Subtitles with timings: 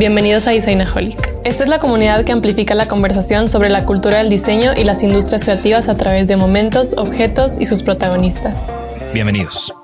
[0.00, 1.30] Bienvenidos a Designaholic.
[1.44, 5.02] Esta es la comunidad que amplifica la conversación sobre la cultura del diseño y las
[5.02, 8.74] industrias creativas a través de momentos, objetos y sus protagonistas.
[9.12, 9.74] Bienvenidos.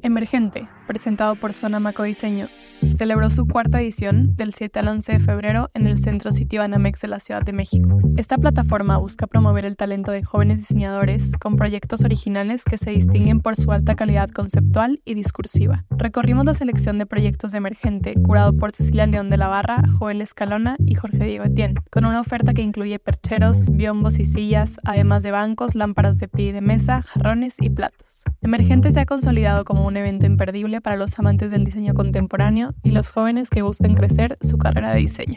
[0.00, 2.48] Emergente, presentado por Sonamaco Diseño,
[2.96, 7.08] celebró su cuarta edición del 7 al 11 de febrero en el Centro Citibanamex de
[7.08, 8.00] la Ciudad de México.
[8.16, 13.40] Esta plataforma busca promover el talento de jóvenes diseñadores con proyectos originales que se distinguen
[13.40, 15.84] por su alta calidad conceptual y discursiva.
[15.90, 20.22] Recorrimos la selección de proyectos de Emergente, curado por Cecilia León de la Barra, Joel
[20.22, 25.22] Escalona y Jorge Diego Etienne, con una oferta que incluye percheros, biombos y sillas, además
[25.22, 28.24] de bancos, lámparas de pie y de mesa, jarrones y platos.
[28.40, 32.90] Emergente se ha consolidado como un evento imperdible para los amantes del diseño contemporáneo y
[32.90, 35.36] los jóvenes que buscan crecer su carrera de diseño.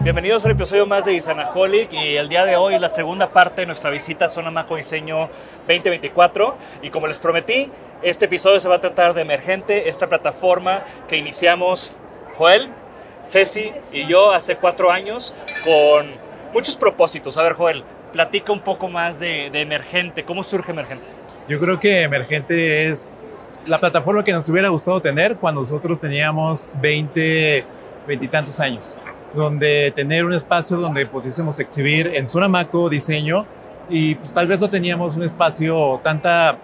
[0.00, 3.60] Bienvenidos a un episodio más de Isanaholic y el día de hoy la segunda parte
[3.60, 5.28] de nuestra visita a Zona Maco Diseño
[5.68, 7.70] 2024 y como les prometí,
[8.02, 11.94] este episodio se va a tratar de Emergente, esta plataforma que iniciamos
[12.38, 12.70] Joel,
[13.26, 16.06] Ceci y yo hace cuatro años con
[16.54, 17.36] muchos propósitos.
[17.36, 21.19] A ver Joel, platica un poco más de Emergente, ¿cómo surge Emergente?
[21.50, 23.10] Yo creo que Emergente es
[23.66, 27.64] la plataforma que nos hubiera gustado tener cuando nosotros teníamos 20,
[28.06, 29.00] 20 y tantos años,
[29.34, 33.46] donde tener un espacio donde pudiésemos exhibir en zona Maco diseño
[33.88, 36.56] y pues, tal vez no teníamos un espacio, tanta,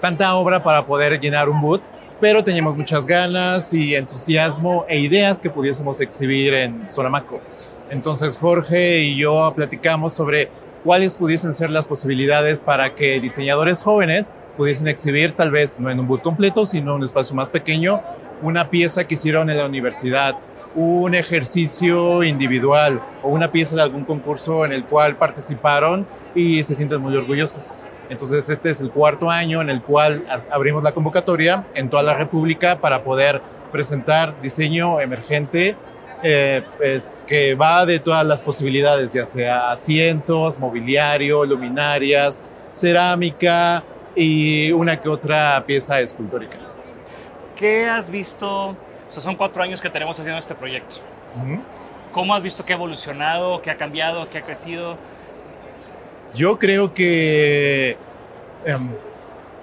[0.00, 1.80] tanta obra para poder llenar un boot,
[2.20, 7.40] pero teníamos muchas ganas y entusiasmo e ideas que pudiésemos exhibir en zona Maco.
[7.90, 10.48] Entonces Jorge y yo platicamos sobre
[10.84, 16.00] cuáles pudiesen ser las posibilidades para que diseñadores jóvenes pudiesen exhibir, tal vez no en
[16.00, 18.02] un boot completo, sino en un espacio más pequeño,
[18.42, 20.36] una pieza que hicieron en la universidad,
[20.74, 26.74] un ejercicio individual o una pieza de algún concurso en el cual participaron y se
[26.74, 27.78] sienten muy orgullosos.
[28.08, 32.14] Entonces este es el cuarto año en el cual abrimos la convocatoria en toda la
[32.14, 35.76] República para poder presentar diseño emergente
[36.22, 43.82] eh, pues, que va de todas las posibilidades, ya sea asientos, mobiliario, luminarias, cerámica
[44.14, 46.58] y una que otra pieza escultórica.
[47.56, 48.68] ¿Qué has visto?
[48.68, 48.76] O
[49.08, 50.96] sea, son cuatro años que tenemos haciendo este proyecto.
[52.12, 54.96] ¿Cómo has visto que ha evolucionado, que ha cambiado, que ha crecido?
[56.34, 57.96] Yo creo que
[58.64, 58.90] em,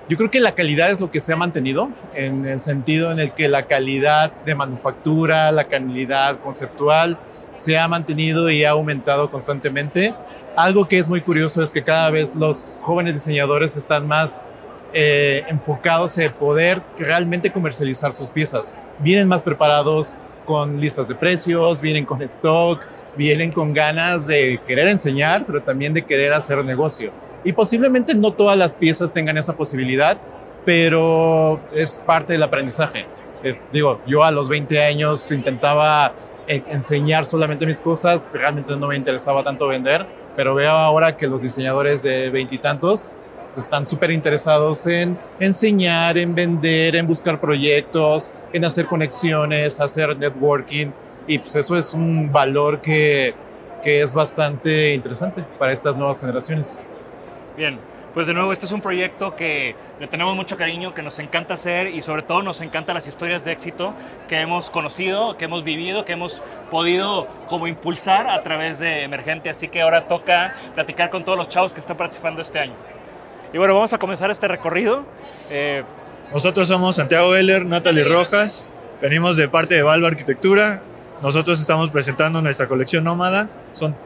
[0.09, 3.19] yo creo que la calidad es lo que se ha mantenido, en el sentido en
[3.19, 7.19] el que la calidad de manufactura, la calidad conceptual
[7.53, 10.15] se ha mantenido y ha aumentado constantemente.
[10.55, 14.47] Algo que es muy curioso es que cada vez los jóvenes diseñadores están más
[14.94, 18.73] eh, enfocados en poder realmente comercializar sus piezas.
[18.97, 20.12] Vienen más preparados
[20.44, 22.81] con listas de precios, vienen con stock,
[23.15, 27.12] vienen con ganas de querer enseñar, pero también de querer hacer negocio.
[27.44, 30.18] Y posiblemente no todas las piezas tengan esa posibilidad,
[30.65, 33.06] pero es parte del aprendizaje.
[33.44, 36.13] Eh, digo, yo a los 20 años intentaba
[36.47, 40.06] eh, enseñar solamente mis cosas, realmente no me interesaba tanto vender,
[40.36, 43.09] pero veo ahora que los diseñadores de veintitantos
[43.56, 50.88] están súper interesados en enseñar, en vender, en buscar proyectos, en hacer conexiones, hacer networking,
[51.27, 53.33] y pues eso es un valor que,
[53.83, 56.81] que es bastante interesante para estas nuevas generaciones.
[57.59, 57.77] Bien,
[58.13, 61.56] pues de nuevo, este es un proyecto que le tenemos mucho cariño, que nos encanta
[61.56, 63.94] hacer y sobre todo nos encantan las historias de éxito
[64.29, 66.41] que hemos conocido, que hemos vivido, que hemos
[66.71, 69.50] podido como impulsar a través de Emergente.
[69.50, 72.75] Así que ahora toca platicar con todos los chavos que están participando este año.
[73.51, 75.03] Y bueno, vamos a comenzar este recorrido.
[75.50, 75.83] Eh,
[76.31, 80.81] Nosotros somos Santiago Heller, Natalie Rojas, venimos de parte de Valva Arquitectura.
[81.21, 83.50] Nosotros estamos presentando nuestra colección nómada.
[83.73, 83.97] Son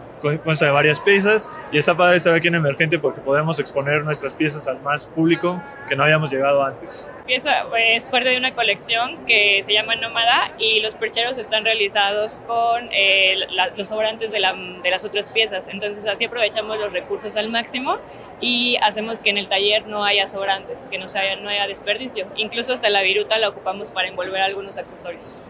[0.43, 4.33] consta de varias piezas y está padre estar aquí en Emergente porque podemos exponer nuestras
[4.33, 7.09] piezas al más público que no habíamos llegado antes.
[7.25, 12.39] Pieza es parte de una colección que se llama Nómada y los percheros están realizados
[12.39, 15.67] con eh, la, los sobrantes de, la, de, las otras piezas.
[15.67, 17.97] Entonces así aprovechamos los recursos al máximo
[18.41, 22.27] y hacemos que en el taller no haya sobrantes, que no, haya, no haya desperdicio.
[22.35, 25.43] Incluso hasta la viruta la ocupamos para envolver algunos accesorios.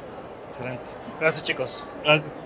[0.50, 0.84] Excelente.
[1.20, 1.88] Gracias chicos.
[2.04, 2.43] Gracias.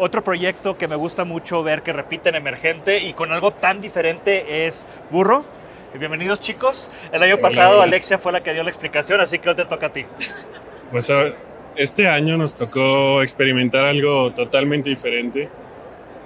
[0.00, 4.68] Otro proyecto que me gusta mucho ver que repiten Emergente y con algo tan diferente
[4.68, 5.44] es Burro.
[5.98, 6.88] Bienvenidos chicos.
[7.10, 9.86] El año pasado Alexia fue la que dio la explicación, así que hoy te toca
[9.86, 10.06] a ti.
[10.92, 11.12] Pues
[11.74, 15.48] este año nos tocó experimentar algo totalmente diferente.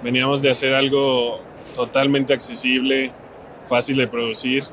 [0.03, 1.41] Veníamos de hacer algo
[1.73, 3.11] totalmente accesible,
[3.65, 4.65] fácil de producir,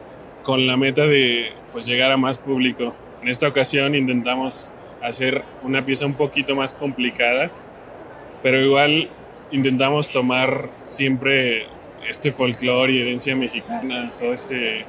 [0.43, 2.95] con la meta de pues, llegar a más público.
[3.23, 7.51] En esta ocasión intentamos hacer una pieza un poquito más complicada,
[8.43, 9.11] pero igual
[9.51, 11.67] intentamos tomar siempre
[12.09, 14.85] este folclore y herencia mexicana, todo este,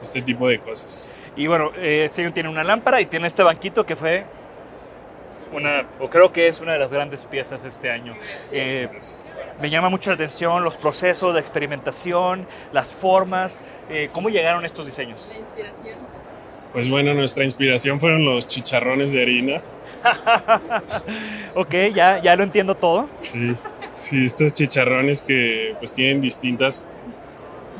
[0.00, 1.12] este tipo de cosas.
[1.36, 4.24] Y bueno, eh, este tiene una lámpara y tiene este banquito que fue
[5.52, 8.14] una, o creo que es una de las grandes piezas este año.
[8.52, 8.88] Eh,
[9.60, 14.86] me llama mucho la atención los procesos de experimentación, las formas, eh, ¿cómo llegaron estos
[14.86, 15.28] diseños?
[15.32, 15.98] La inspiración.
[16.72, 19.62] Pues bueno, nuestra inspiración fueron los chicharrones de harina.
[21.56, 23.08] ok, ya, ya lo entiendo todo.
[23.22, 23.56] Sí,
[23.96, 26.86] sí, estos chicharrones que pues tienen distintas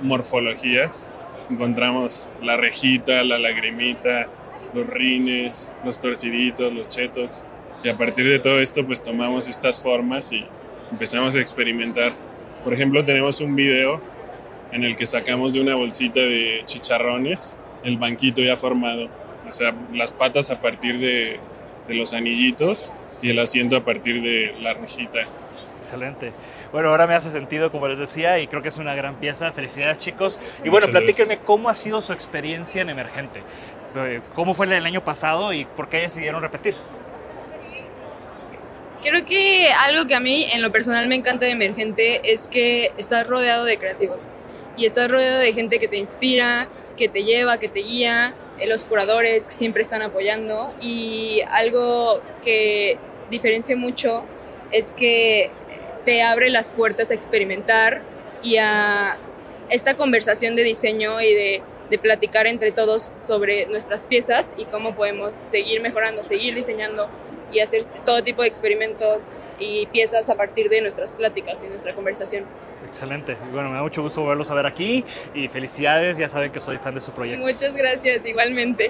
[0.02, 1.06] morfologías.
[1.48, 4.26] Encontramos la rejita, la lagrimita,
[4.74, 7.44] los rines, los torciditos, los chetos.
[7.84, 10.44] Y a partir de todo esto pues tomamos estas formas y
[10.90, 12.12] empezamos a experimentar.
[12.64, 14.00] Por ejemplo, tenemos un video
[14.72, 19.08] en el que sacamos de una bolsita de chicharrones el banquito ya formado.
[19.46, 21.38] O sea, las patas a partir de,
[21.88, 22.90] de los anillitos
[23.22, 25.20] y el asiento a partir de la rejita.
[25.78, 26.32] Excelente.
[26.72, 29.50] Bueno, ahora me hace sentido, como les decía, y creo que es una gran pieza.
[29.52, 30.38] Felicidades, chicos.
[30.64, 31.40] Y bueno, Muchas platíquenme gracias.
[31.46, 33.42] cómo ha sido su experiencia en Emergente.
[33.96, 36.76] Eh, ¿Cómo fue el año pasado y por qué decidieron repetir?
[39.02, 42.92] Creo que algo que a mí en lo personal me encanta de Emergente es que
[42.98, 44.34] estás rodeado de creativos
[44.76, 46.68] y estás rodeado de gente que te inspira,
[47.00, 52.20] que te lleva, que te guía, eh, los curadores que siempre están apoyando y algo
[52.44, 52.98] que
[53.30, 54.26] diferencia mucho
[54.70, 55.50] es que
[56.04, 58.02] te abre las puertas a experimentar
[58.42, 59.18] y a
[59.70, 64.94] esta conversación de diseño y de, de platicar entre todos sobre nuestras piezas y cómo
[64.94, 67.08] podemos seguir mejorando, seguir diseñando
[67.50, 69.22] y hacer todo tipo de experimentos
[69.58, 72.44] y piezas a partir de nuestras pláticas y nuestra conversación.
[72.90, 73.36] Excelente.
[73.52, 76.76] Bueno, me da mucho gusto volverlos a ver aquí y felicidades, ya saben que soy
[76.78, 77.46] fan de su proyecto.
[77.46, 78.88] Muchas gracias, igualmente.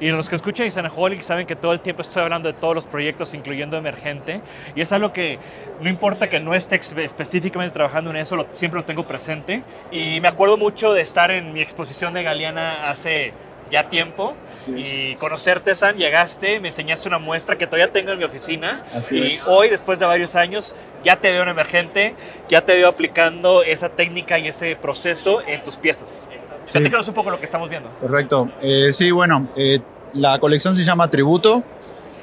[0.00, 2.86] Y los que escuchan Isanaholic saben que todo el tiempo estoy hablando de todos los
[2.86, 4.40] proyectos, incluyendo Emergente.
[4.74, 5.38] Y es algo que
[5.82, 9.62] no importa que no esté específicamente trabajando en eso, lo, siempre lo tengo presente.
[9.90, 13.34] Y me acuerdo mucho de estar en mi exposición de Galeana hace
[13.70, 18.18] ya tiempo Así y conocerte, San, llegaste, me enseñaste una muestra que todavía tengo en
[18.18, 19.48] mi oficina Así y es.
[19.48, 22.14] hoy, después de varios años, ya te veo en Emergente,
[22.50, 26.28] ya te veo aplicando esa técnica y ese proceso en tus piezas.
[26.62, 26.72] Sí.
[26.78, 27.88] Platícanos un poco lo que estamos viendo.
[28.00, 28.50] Perfecto.
[28.60, 29.80] Eh, sí, bueno, eh,
[30.14, 31.62] la colección se llama Tributo.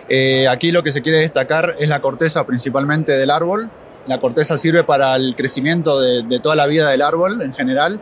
[0.10, 3.70] Eh, aquí lo que se quiere destacar es la corteza principalmente del árbol.
[4.06, 8.00] La corteza sirve para el crecimiento de, de toda la vida del árbol en general.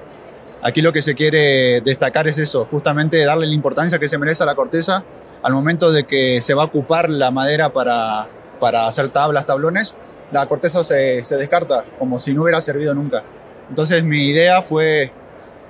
[0.62, 4.44] Aquí lo que se quiere destacar es eso, justamente darle la importancia que se merece
[4.44, 5.04] a la corteza
[5.44, 8.28] al momento de que se va a ocupar la madera para,
[8.60, 9.94] para hacer tablas, tablones,
[10.32, 13.24] la corteza se, se descarta como si no hubiera servido nunca.
[13.70, 15.12] Entonces mi idea fue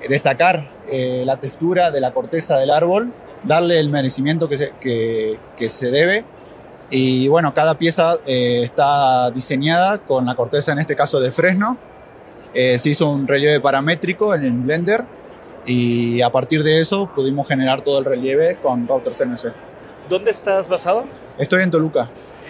[0.07, 3.13] destacar eh, la textura de la corteza del árbol,
[3.43, 6.25] darle el merecimiento que se, que, se debe.
[6.89, 11.77] Y bueno, cada pieza eh, está diseñada con la corteza, en este caso de fresno.
[12.55, 15.03] Eh, se hizo un relieve paramétrico en el Blender
[15.65, 19.53] y a partir de eso pudimos generar todo el relieve con router CNC.
[20.09, 21.05] ¿Dónde estás basado?
[21.37, 22.09] Estoy en Toluca.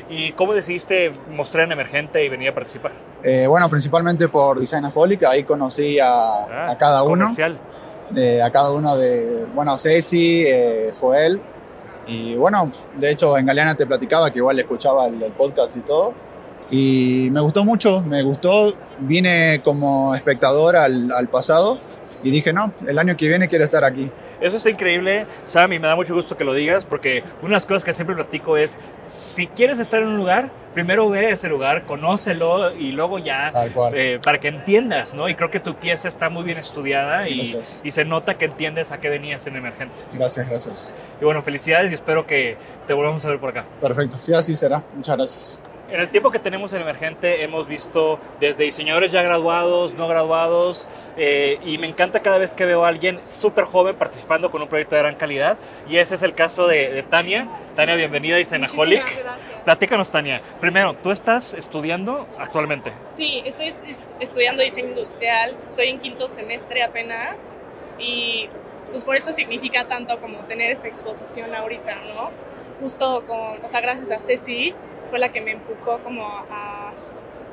[0.09, 2.91] ¿Y cómo decidiste mostrar en Emergente y venir a participar?
[3.23, 7.33] Eh, bueno, principalmente por Designaholic, ahí conocí a, Ah, a cada uno.
[8.11, 11.41] de, a cada uno de, bueno, Ceci, eh, Joel.
[12.05, 15.79] Y bueno, de hecho en Galeana te platicaba que igual escuchaba el, el podcast y
[15.81, 16.13] todo.
[16.71, 21.79] Y me gustó mucho, me gustó vine como espectador al, al pasado
[22.23, 24.11] y dije, no, el año que viene quiero estar aquí.
[24.41, 27.53] Eso está increíble, Sam, y me da mucho gusto que lo digas, porque una de
[27.53, 31.29] las cosas que siempre platico es, si quieres estar en un lugar, primero ve a
[31.29, 33.49] ese lugar, conócelo y luego ya,
[33.93, 35.29] eh, para que entiendas, ¿no?
[35.29, 37.41] Y creo que tu pieza está muy bien estudiada y,
[37.83, 39.95] y se nota que entiendes a qué venías en Emergente.
[40.13, 40.93] Gracias, gracias.
[41.21, 43.65] Y bueno, felicidades y espero que te volvamos a ver por acá.
[43.79, 44.83] Perfecto, sí, así será.
[44.95, 45.74] Muchas gracias.
[45.87, 50.89] En el tiempo que tenemos en Emergente hemos visto desde diseñadores ya graduados, no graduados,
[51.15, 54.67] eh, y me encanta cada vez que veo a alguien súper joven participando con un
[54.67, 57.47] proyecto de gran calidad, y ese es el caso de, de Tania.
[57.75, 59.03] Tania, bienvenida a Isenaholic.
[59.63, 60.41] Platícanos, Tania.
[60.59, 62.91] Primero, ¿tú estás estudiando actualmente?
[63.05, 67.57] Sí, estoy est- estudiando diseño industrial, estoy en quinto semestre apenas
[67.99, 68.49] y
[68.89, 72.31] pues por eso significa tanto como tener esta exposición ahorita, ¿no?
[72.81, 74.73] Justo con, o sea, gracias a Ceci
[75.09, 76.91] fue la que me empujó como a,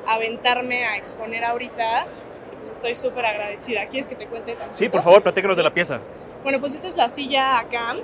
[0.07, 2.05] a aventarme a exponer ahorita
[2.51, 3.87] y pues estoy súper agradecida.
[3.87, 4.75] ¿Quieres que te cuente también?
[4.75, 5.99] Sí, por favor, platícanos de la pieza.
[6.43, 7.97] Bueno, pues esta es la silla ACAM,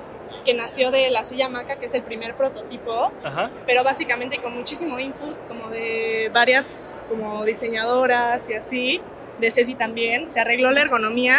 [0.46, 3.52] que nació de la silla Maca, que es el primer prototipo Ajá.
[3.66, 9.02] pero básicamente con muchísimo input, como de varias como diseñadoras y así,
[9.40, 11.38] de Ceci también, se arregló la ergonomía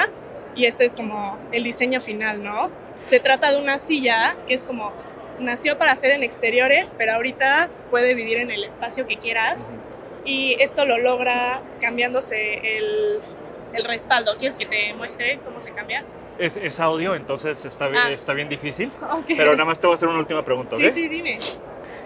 [0.55, 2.71] y este es como el diseño final, ¿no?
[3.05, 4.93] Se trata de una silla que es como,
[5.41, 9.79] nació para hacer en exteriores, pero ahorita puede vivir en el espacio que quieras
[10.25, 13.21] y esto lo logra cambiándose el,
[13.73, 14.37] el respaldo.
[14.37, 16.05] ¿Quieres que te muestre cómo se cambia?
[16.39, 18.11] Es, es audio, entonces está, bien- Ah.
[18.11, 18.91] está bien difícil,
[19.37, 20.83] pero nada más te voy a hacer una última pregunta, ¿ok?
[20.83, 21.39] Sí, sí, dime.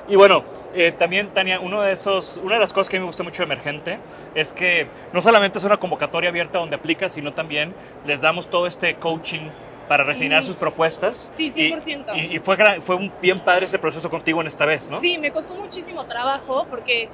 [0.08, 3.04] Y bueno, eh, también, Tania, uno de esos, una de las cosas que a mí
[3.04, 3.98] me gusta mucho de Emergente
[4.34, 7.74] es que no solamente es una convocatoria abierta donde aplicas, sino también
[8.06, 9.48] les damos todo este coaching
[9.88, 11.28] para refinar sus propuestas.
[11.30, 12.12] Sí, Y- 100%.
[12.16, 14.96] Y, y fue, fue un bien padre este proceso contigo en esta vez, ¿no?
[14.98, 17.08] Sí, me costó muchísimo trabajo porque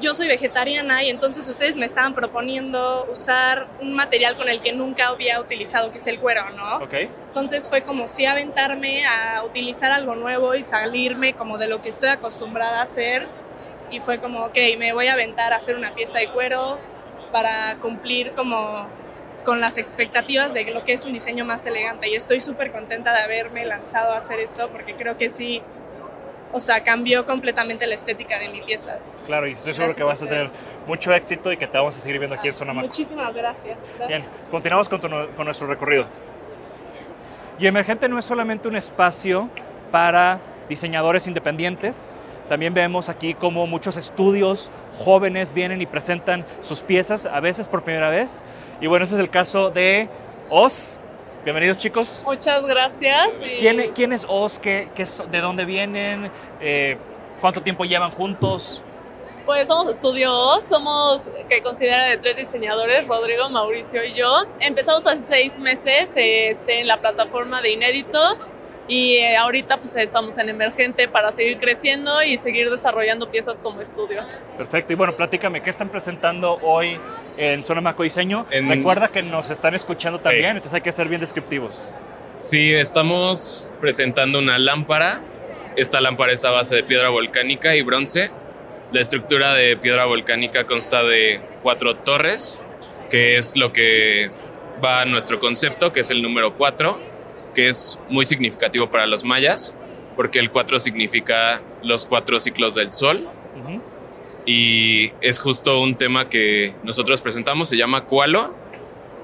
[0.00, 4.72] yo soy vegetariana y entonces ustedes me estaban proponiendo usar un material con el que
[4.72, 6.76] nunca había utilizado, que es el cuero, ¿no?
[6.76, 6.94] Ok.
[7.28, 11.88] Entonces fue como si aventarme a utilizar algo nuevo y salirme como de lo que
[11.88, 13.26] estoy acostumbrada a hacer.
[13.90, 16.78] Y fue como, ok, me voy a aventar a hacer una pieza de cuero
[17.32, 18.86] para cumplir como
[19.44, 22.08] con las expectativas de lo que es un diseño más elegante.
[22.08, 25.62] Y estoy súper contenta de haberme lanzado a hacer esto porque creo que sí,
[26.52, 28.98] o sea, cambió completamente la estética de mi pieza.
[29.26, 30.68] Claro, y estoy seguro Gracias que a vas a tener ustedes.
[30.86, 32.86] mucho éxito y que te vamos a seguir viendo aquí en Sonamaco.
[32.86, 33.86] Muchísimas gracias.
[33.96, 34.48] Bien, Gracias.
[34.50, 36.06] continuamos con, tu- con nuestro recorrido.
[37.58, 39.48] Y Emergente no es solamente un espacio
[39.90, 42.14] para diseñadores independientes,
[42.48, 47.82] también vemos aquí cómo muchos estudios jóvenes vienen y presentan sus piezas, a veces por
[47.84, 48.42] primera vez.
[48.80, 50.08] Y bueno, ese es el caso de
[50.50, 50.96] Oz.
[51.44, 52.22] Bienvenidos chicos.
[52.26, 53.28] Muchas gracias.
[53.44, 54.58] y- ¿Quién, quién es Oz?
[54.58, 56.30] ¿Qué, qué ¿De dónde vienen?
[56.60, 56.96] Eh,
[57.40, 58.82] ¿Cuánto tiempo llevan juntos?
[59.46, 64.26] Pues somos estudios, somos que considera de tres diseñadores, Rodrigo, Mauricio y yo.
[64.60, 68.18] Empezamos hace seis meses este, en la plataforma de Inédito
[68.88, 73.80] y eh, ahorita pues estamos en Emergente para seguir creciendo y seguir desarrollando piezas como
[73.80, 74.22] estudio.
[74.56, 74.92] Perfecto.
[74.94, 76.98] Y bueno, platícame, ¿qué están presentando hoy
[77.36, 78.46] en Zona Maco Diseño?
[78.50, 80.24] En- Recuerda que nos están escuchando Sí.
[80.24, 81.88] también, entonces hay que ser bien descriptivos.
[82.38, 85.20] Sí, estamos presentando una lámpara.
[85.76, 88.30] Esta lámpara es a base de piedra volcánica y bronce.
[88.90, 92.62] La estructura de piedra volcánica consta de cuatro torres,
[93.10, 94.30] que es lo que
[94.82, 96.98] va a nuestro concepto, que es el número 4,
[97.58, 99.74] que es muy significativo para los mayas,
[100.14, 103.28] porque el 4 significa los cuatro ciclos del sol.
[104.46, 108.54] Y es justo un tema que nosotros presentamos, se llama Cualo,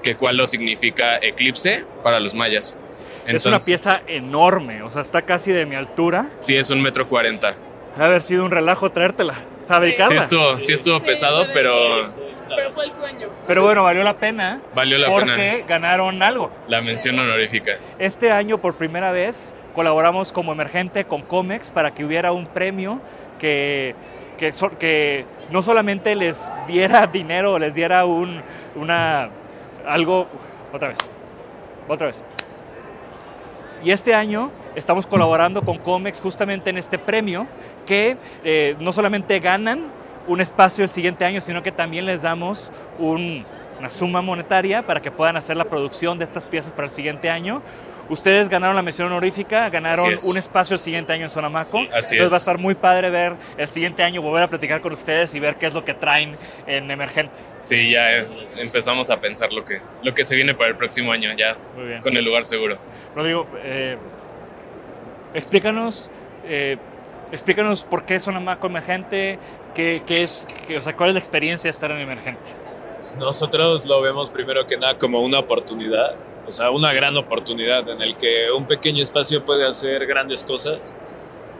[0.03, 2.75] que Cualo significa eclipse para los mayas.
[3.25, 6.29] es una Entonces, pieza enorme, o sea, está casi de mi altura.
[6.35, 7.55] Sí, es un metro cuarenta.
[7.95, 10.09] Ha de haber sido un relajo traértela, fabricarla.
[10.09, 12.13] Sí estuvo, sí estuvo pesado, pero
[12.47, 13.29] Pero fue el sueño.
[13.47, 16.51] Pero bueno, valió la pena valió la porque pena ganaron algo.
[16.67, 17.73] la mención honorífica.
[17.99, 22.99] Este año, por primera vez, colaboramos como emergente con Comex para que hubiera un premio
[23.39, 23.95] que,
[24.37, 28.41] que no solamente les diera dinero, les diera un,
[28.75, 29.29] una,
[29.85, 30.27] algo...
[30.73, 30.97] Otra vez,
[31.87, 32.23] otra vez.
[33.83, 37.47] Y este año estamos colaborando con Comex justamente en este premio
[37.85, 39.85] que eh, no solamente ganan
[40.27, 43.45] un espacio el siguiente año, sino que también les damos un-
[43.79, 47.29] una suma monetaria para que puedan hacer la producción de estas piezas para el siguiente
[47.29, 47.61] año.
[48.07, 50.23] Ustedes ganaron la mención honorífica, ganaron es.
[50.25, 51.79] un espacio el siguiente año en Sonamaco.
[51.91, 52.31] así Entonces es.
[52.31, 55.39] va a estar muy padre ver el siguiente año, volver a platicar con ustedes y
[55.39, 57.33] ver qué es lo que traen en Emergente.
[57.57, 58.11] Sí, ya
[58.61, 61.87] empezamos a pensar lo que, lo que se viene para el próximo año, ya Muy
[61.87, 62.01] bien.
[62.01, 62.77] con el lugar seguro.
[63.15, 63.97] Rodrigo, eh,
[65.33, 66.09] explícanos
[66.47, 66.77] eh,
[67.31, 69.39] explícanos por qué Sonamaco Emergente,
[69.75, 72.49] qué, qué es, o sea, cuál es la experiencia de estar en Emergente.
[73.19, 76.15] Nosotros lo vemos primero que nada como una oportunidad,
[76.47, 80.95] o sea, una gran oportunidad en el que un pequeño espacio puede hacer grandes cosas.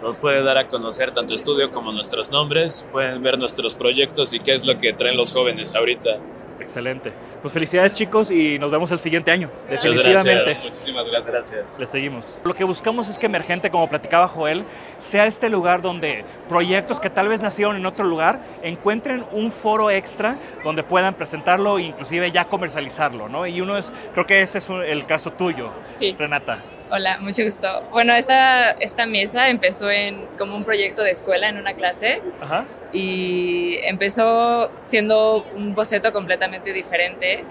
[0.01, 4.39] Nos puede dar a conocer tanto estudio como nuestros nombres, pueden ver nuestros proyectos y
[4.39, 6.19] qué es lo que traen los jóvenes ahorita.
[6.65, 7.13] Excelente.
[7.43, 9.51] Pues felicidades chicos y nos vemos el siguiente año.
[9.69, 10.63] Muchas gracias.
[10.63, 11.79] Muchísimas gracias.
[11.79, 12.41] Le seguimos.
[12.43, 14.63] Lo que buscamos es que Emergente, como platicaba Joel,
[15.07, 19.91] sea este lugar donde proyectos que tal vez nacieron en otro lugar encuentren un foro
[19.91, 23.45] extra donde puedan presentarlo e inclusive ya comercializarlo, ¿no?
[23.45, 26.15] Y uno es, creo que ese es el caso tuyo, sí.
[26.17, 26.63] Renata.
[26.89, 27.67] Hola, mucho gusto.
[27.91, 32.21] Bueno, esta, esta mesa empezó en como un proyecto de escuela en una clase.
[32.41, 32.65] Ajá.
[32.95, 37.43] Y empezó siendo un boceto completamente diferente.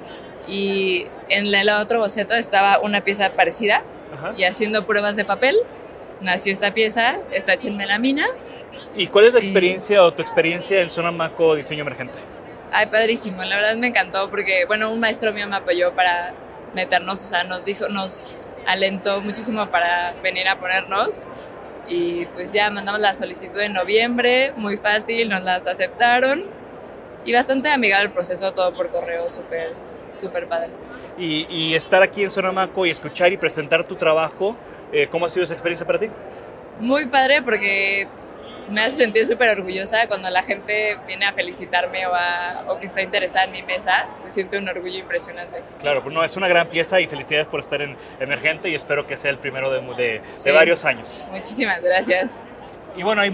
[0.49, 3.83] Y en el otro boceto estaba una pieza parecida.
[4.13, 4.33] Ajá.
[4.37, 5.57] Y haciendo pruebas de papel,
[6.21, 8.27] nació esta pieza, está hecha en melamina.
[8.97, 12.15] ¿Y cuál es la experiencia o tu experiencia en Sonamaco Diseño Emergente?
[12.73, 13.45] Ay, padrísimo.
[13.45, 16.35] La verdad me encantó porque, bueno, un maestro mío me apoyó para
[16.75, 18.35] meternos, o sea, nos dijo, nos
[18.67, 21.29] alentó muchísimo para venir a ponernos
[21.89, 26.45] y pues ya mandamos la solicitud en noviembre, muy fácil, nos las aceptaron
[27.25, 29.73] y bastante amigable el proceso, todo por correo, súper,
[30.13, 30.71] súper padre.
[31.17, 34.57] Y, y, estar aquí en Sonamaco y escuchar y presentar tu trabajo,
[34.93, 36.11] eh, ¿cómo ha sido esa experiencia para ti?
[36.81, 38.09] Muy padre porque
[38.69, 42.87] me hace sentir súper orgullosa cuando la gente viene a felicitarme o, a, o, que
[42.87, 44.09] está interesada en mi mesa.
[44.17, 45.63] Se siente un orgullo impresionante.
[45.81, 49.07] Claro, pues no, es una gran pieza y felicidades por estar en Emergente y espero
[49.07, 50.45] que sea el primero de, de, sí.
[50.45, 51.29] de varios años.
[51.31, 52.49] Muchísimas gracias.
[52.97, 53.31] Y bueno, hay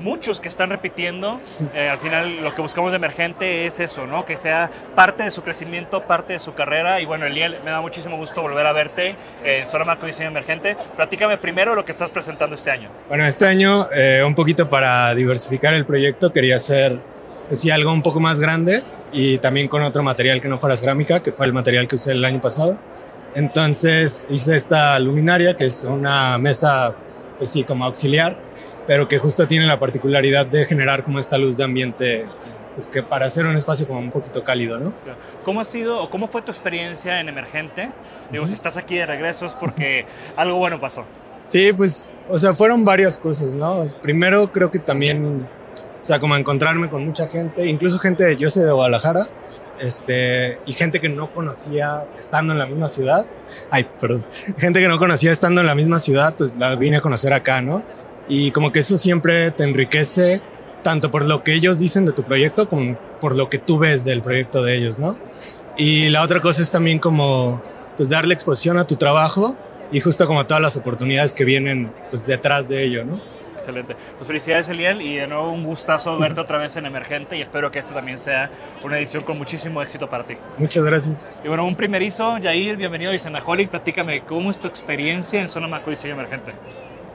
[0.00, 1.40] muchos que están repitiendo.
[1.74, 4.24] Eh, al final lo que buscamos de Emergente es eso, ¿no?
[4.24, 7.00] Que sea parte de su crecimiento, parte de su carrera.
[7.00, 10.76] Y bueno, Eliel, me da muchísimo gusto volver a verte en Sonamaco Diseño Emergente.
[10.96, 12.90] Platícame primero lo que estás presentando este año.
[13.08, 17.00] Bueno, este año, eh, un poquito para diversificar el proyecto, quería hacer
[17.48, 20.76] pues, sí, algo un poco más grande y también con otro material que no fuera
[20.76, 22.78] cerámica, que fue el material que usé el año pasado.
[23.34, 26.94] Entonces hice esta luminaria, que es una mesa,
[27.38, 28.36] pues sí, como auxiliar,
[28.90, 32.26] pero que justo tiene la particularidad de generar como esta luz de ambiente,
[32.74, 34.92] pues que para hacer un espacio como un poquito cálido, ¿no?
[35.44, 37.92] ¿Cómo ha sido o cómo fue tu experiencia en Emergente?
[38.32, 38.48] Digo, uh -huh.
[38.48, 41.04] si estás aquí de regreso es porque algo bueno pasó.
[41.44, 43.84] Sí, pues, o sea, fueron varias cosas, ¿no?
[44.02, 45.46] Primero creo que también,
[46.02, 49.28] o sea, como encontrarme con mucha gente, incluso gente, de, yo soy de Guadalajara,
[49.78, 53.24] este, y gente que no conocía estando en la misma ciudad,
[53.70, 54.26] ay, perdón,
[54.58, 57.62] gente que no conocía estando en la misma ciudad, pues la vine a conocer acá,
[57.62, 57.84] ¿no?
[58.30, 60.40] Y como que eso siempre te enriquece
[60.84, 64.04] tanto por lo que ellos dicen de tu proyecto como por lo que tú ves
[64.04, 65.16] del proyecto de ellos, ¿no?
[65.76, 67.60] Y la otra cosa es también como
[67.96, 69.56] pues darle exposición a tu trabajo
[69.90, 73.20] y justo como todas las oportunidades que vienen pues detrás de ello, ¿no?
[73.56, 73.96] Excelente.
[74.16, 77.72] Pues felicidades, Eliel, y de nuevo un gustazo verte otra vez en Emergente y espero
[77.72, 78.48] que esta también sea
[78.84, 80.36] una edición con muchísimo éxito para ti.
[80.56, 81.38] Muchas gracias.
[81.44, 83.70] Y bueno, un primerizo, Yair, bienvenido a Isanaholic.
[83.70, 86.52] Platícame, ¿cómo es tu experiencia en Zona Maco Diseño Emergente?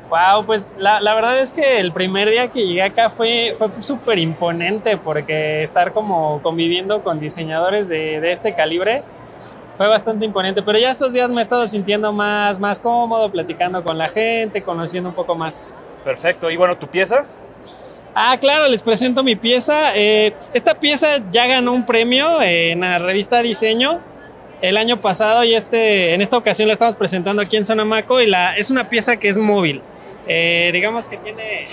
[0.10, 3.72] Wow, pues la, la, verdad es que el primer día que llegué acá fue, fue
[3.82, 9.04] súper imponente porque estar como conviviendo con diseñadores de, de, este calibre
[9.78, 13.84] fue bastante imponente, pero ya estos días me he estado sintiendo más, más cómodo, platicando
[13.84, 15.66] con la gente, conociendo un poco más.
[16.04, 17.26] Perfecto, y bueno, ¿tu pieza?
[18.14, 19.98] Ah, claro, les presento mi pieza.
[19.98, 24.02] Eh, esta pieza ya ganó un premio en la revista Diseño
[24.62, 28.28] el año pasado y este, en esta ocasión la estamos presentando aquí en Sonamaco y
[28.28, 29.82] la, es una pieza que es móvil.
[30.28, 31.68] Eh, digamos que tiene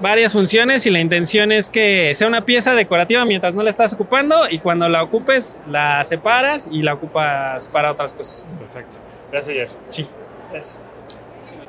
[0.00, 3.92] varias funciones y la intención es que sea una pieza decorativa mientras no la estás
[3.94, 8.46] ocupando y cuando la ocupes la separas y la ocupas para otras cosas.
[8.58, 8.94] Perfecto.
[9.30, 9.68] Gracias, Jer.
[9.88, 10.06] Sí.
[10.52, 10.80] Es.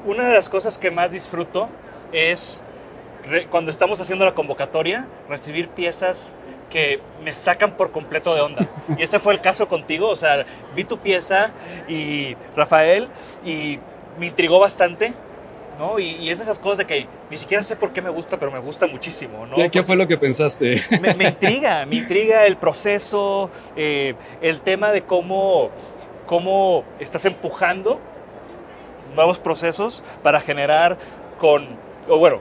[0.06, 1.70] Una de las cosas que más disfruto
[2.12, 2.62] es
[3.50, 6.36] cuando estamos haciendo la convocatoria, recibir piezas
[6.70, 8.68] que me sacan por completo de onda.
[8.98, 11.52] Y ese fue el caso contigo, o sea, vi tu pieza
[11.88, 13.08] y Rafael
[13.46, 13.80] y
[14.20, 15.14] me intrigó bastante
[15.78, 16.00] ¿no?
[16.00, 18.52] Y, y, es esas cosas de que ni siquiera sé por qué me gusta, pero
[18.52, 19.56] me gusta muchísimo, ¿no?
[19.56, 20.80] ¿Qué, qué fue lo que pensaste?
[21.02, 25.70] Me, me intriga, me intriga el proceso, eh, el tema de cómo,
[26.26, 28.00] cómo estás empujando
[29.16, 30.98] nuevos procesos para generar
[31.40, 31.68] con,
[32.08, 32.40] o bueno,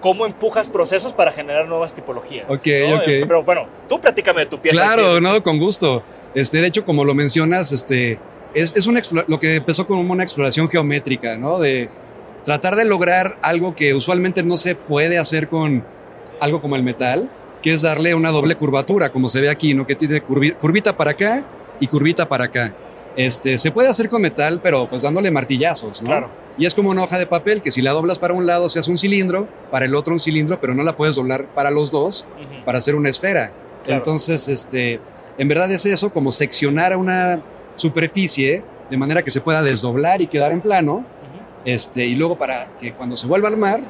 [0.00, 2.44] cómo empujas procesos para generar nuevas tipologías.
[2.48, 2.96] Ok, ¿no?
[2.96, 3.04] ok.
[3.04, 4.76] Pero bueno, tú platícame de tu pieza.
[4.76, 6.02] Claro, no, con gusto.
[6.34, 8.18] Este, de hecho, como lo mencionas, este,
[8.54, 11.58] es, es una, lo que empezó como una exploración geométrica, ¿no?
[11.58, 11.88] De,
[12.44, 15.84] tratar de lograr algo que usualmente no se puede hacer con
[16.40, 17.30] algo como el metal,
[17.62, 19.86] que es darle una doble curvatura, como se ve aquí, ¿no?
[19.86, 21.46] Que tiene curvita para acá
[21.80, 22.74] y curvita para acá.
[23.16, 26.08] Este, se puede hacer con metal, pero pues dándole martillazos, ¿no?
[26.08, 26.30] Claro.
[26.58, 28.78] Y es como una hoja de papel que si la doblas para un lado se
[28.78, 31.90] hace un cilindro, para el otro un cilindro, pero no la puedes doblar para los
[31.90, 32.26] dos
[32.64, 33.52] para hacer una esfera.
[33.86, 35.00] Entonces, este,
[35.38, 37.42] en verdad es eso, como seccionar una
[37.74, 41.06] superficie de manera que se pueda desdoblar y quedar en plano.
[41.64, 43.80] Este, y luego para que cuando se vuelva a armar,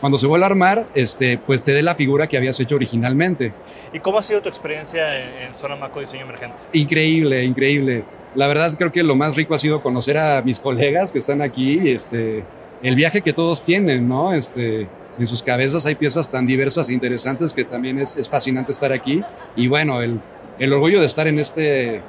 [0.00, 3.52] cuando se vuelva a armar, este, pues te dé la figura que habías hecho originalmente.
[3.92, 6.56] ¿Y cómo ha sido tu experiencia en, en Zona Maco Diseño Emergente?
[6.72, 8.04] Increíble, increíble.
[8.34, 11.40] La verdad creo que lo más rico ha sido conocer a mis colegas que están
[11.40, 12.44] aquí, este,
[12.82, 14.34] el viaje que todos tienen, ¿no?
[14.34, 18.72] Este, en sus cabezas hay piezas tan diversas e interesantes que también es, es fascinante
[18.72, 19.22] estar aquí.
[19.54, 20.20] Y bueno, el,
[20.58, 22.02] el orgullo de estar en este,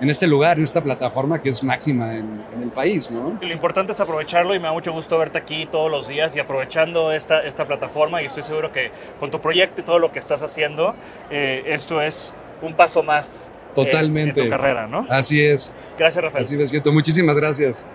[0.00, 3.38] en este lugar, en esta plataforma que es máxima en, en, el país, ¿no?
[3.40, 6.34] Y lo importante es aprovecharlo y me da mucho gusto verte aquí todos los días
[6.36, 10.10] y aprovechando esta, esta plataforma y estoy seguro que con tu proyecto y todo lo
[10.10, 10.94] que estás haciendo,
[11.30, 14.40] eh, esto es un paso más Totalmente.
[14.40, 15.06] En, en tu carrera, ¿no?
[15.08, 15.72] Así es.
[15.98, 16.44] Gracias, Rafael.
[16.44, 16.92] Así me siento.
[16.92, 17.86] Muchísimas gracias.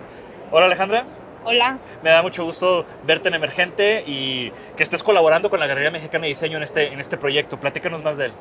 [0.50, 1.06] Hola, Alejandra.
[1.44, 1.78] Hola.
[2.02, 6.22] Me da mucho gusto verte en Emergente y que estés colaborando con la Galería Mexicana
[6.22, 7.58] de Diseño en este, en este proyecto.
[7.58, 8.32] Platícanos más de él.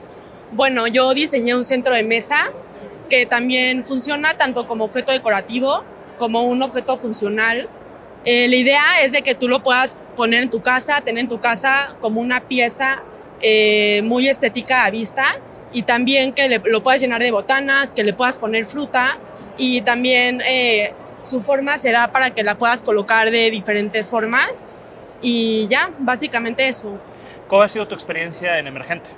[0.51, 2.51] Bueno, yo diseñé un centro de mesa
[3.07, 5.83] que también funciona tanto como objeto decorativo
[6.17, 7.69] como un objeto funcional.
[8.25, 11.27] Eh, la idea es de que tú lo puedas poner en tu casa, tener en
[11.27, 13.03] tu casa como una pieza
[13.41, 15.23] eh, muy estética a vista
[15.73, 19.19] y también que le, lo puedas llenar de botanas, que le puedas poner fruta
[19.57, 24.75] y también eh, su forma será para que la puedas colocar de diferentes formas
[25.21, 26.99] y ya, básicamente eso.
[27.47, 29.09] ¿Cómo ha sido tu experiencia en Emergente?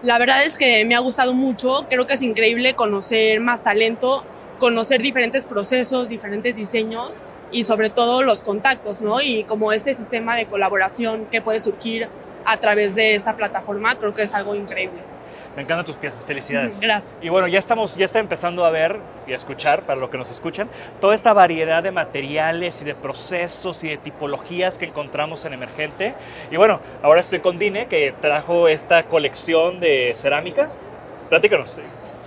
[0.00, 4.24] La verdad es que me ha gustado mucho, creo que es increíble conocer más talento,
[4.60, 9.20] conocer diferentes procesos, diferentes diseños y sobre todo los contactos, ¿no?
[9.20, 12.08] Y como este sistema de colaboración que puede surgir
[12.44, 15.00] a través de esta plataforma, creo que es algo increíble.
[15.56, 16.80] Me encantan tus piezas, felicidades.
[16.80, 17.16] Gracias.
[17.20, 20.18] Y bueno, ya estamos, ya está empezando a ver y a escuchar, para lo que
[20.18, 20.68] nos escuchan,
[21.00, 26.14] toda esta variedad de materiales y de procesos y de tipologías que encontramos en Emergente.
[26.50, 30.70] Y bueno, ahora estoy con Dine, que trajo esta colección de cerámica.
[31.28, 31.80] Platícanos.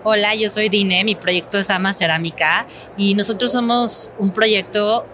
[0.04, 2.66] Hola, yo soy Dine, mi proyecto es Ama Cerámica
[2.98, 5.06] y nosotros somos un proyecto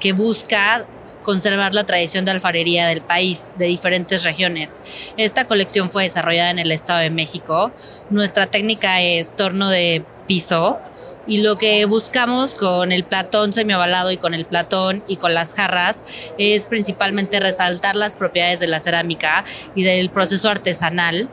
[0.00, 0.86] que busca
[1.22, 4.80] conservar la tradición de alfarería del país, de diferentes regiones.
[5.16, 7.72] Esta colección fue desarrollada en el Estado de México.
[8.10, 10.80] Nuestra técnica es torno de piso
[11.26, 15.54] y lo que buscamos con el platón semiovalado y con el platón y con las
[15.54, 16.04] jarras
[16.36, 21.30] es principalmente resaltar las propiedades de la cerámica y del proceso artesanal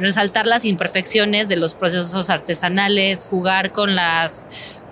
[0.00, 4.46] resaltar las imperfecciones de los procesos artesanales, jugar con las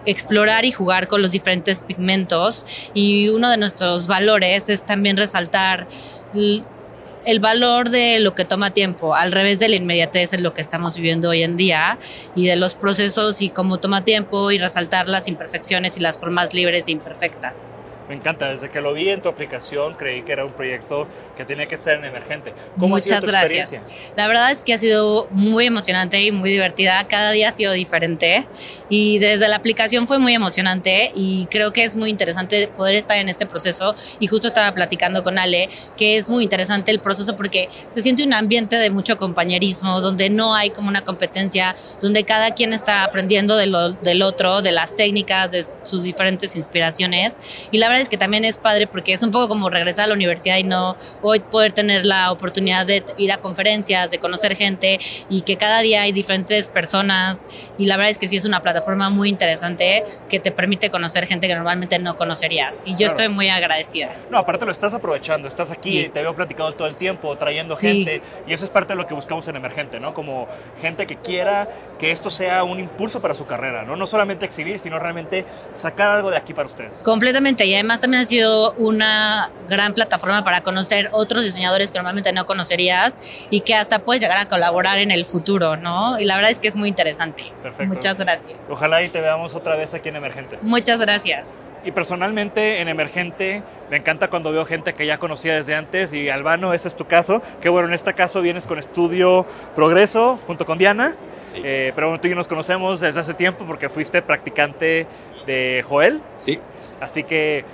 [0.09, 5.87] explorar y jugar con los diferentes pigmentos y uno de nuestros valores es también resaltar
[6.35, 10.63] el valor de lo que toma tiempo, al revés de la inmediatez en lo que
[10.63, 11.99] estamos viviendo hoy en día
[12.35, 16.55] y de los procesos y cómo toma tiempo y resaltar las imperfecciones y las formas
[16.55, 17.71] libres e imperfectas.
[18.09, 21.45] Me encanta, desde que lo vi en tu aplicación creí que era un proyecto que
[21.45, 22.55] tenía que ser en emergente.
[22.79, 23.83] ¿Cómo Muchas ha sido tu gracias.
[24.17, 27.07] La verdad es que ha sido muy emocionante y muy divertida.
[27.07, 28.49] Cada día ha sido diferente
[28.89, 33.19] y desde la aplicación fue muy emocionante y creo que es muy interesante poder estar
[33.19, 33.95] en este proceso.
[34.21, 38.25] Y justo estaba platicando con Ale que es muy interesante el proceso porque se siente
[38.25, 43.05] un ambiente de mucho compañerismo, donde no hay como una competencia, donde cada quien está
[43.05, 47.39] aprendiendo de lo, del otro, de las técnicas, de sus diferentes inspiraciones.
[47.71, 50.09] Y la verdad es que también es padre porque es un poco como regresar a
[50.09, 54.57] la universidad y no hoy poder tener la oportunidad de ir a conferencias, de conocer
[54.57, 57.47] gente y que cada día hay diferentes personas
[57.79, 61.27] y la verdad es que sí es una plataforma muy interesante que te permite conocer
[61.27, 63.15] gente que normalmente no conocerías y yo Claro.
[63.15, 64.11] estoy muy agradecida.
[64.31, 66.11] No, aparte lo estás aprovechando, estás aquí, Sí.
[66.13, 67.89] te veo platicando todo el tiempo, trayendo Sí.
[67.89, 70.15] gente, y eso es parte de lo que buscamos en Emergente, ¿no?
[70.15, 70.47] Como
[70.81, 73.97] gente que quiera que esto sea un impulso para su carrera, ¿no?
[73.97, 76.99] No solamente exhibir, sino realmente sacar algo de aquí para ustedes.
[76.99, 82.33] Completamente, y además también ha sido una gran plataforma para conocer otros diseñadores que normalmente
[82.33, 83.21] no conocerías
[83.51, 86.19] y que hasta puedes llegar a colaborar en el futuro, ¿no?
[86.19, 87.45] Y la verdad es que es muy interesante.
[87.63, 87.95] Perfecto.
[87.95, 88.59] Muchas gracias.
[88.69, 90.59] Ojalá y te veamos otra vez aquí en Emergente.
[90.63, 91.67] Muchas gracias.
[91.85, 96.29] Y personalmente en Emergente me encanta cuando veo gente que ya conocía desde antes y
[96.29, 97.43] Albano, ese es tu caso.
[97.61, 101.15] Que bueno, en este caso vienes con Estudio Progreso junto con Diana.
[101.63, 105.07] Eh, pero bueno, tú y yo nos conocemos desde hace tiempo porque fuiste practicante
[105.47, 106.21] de Joel.
[106.37, 106.59] Sí.
[107.01, 107.65] Así que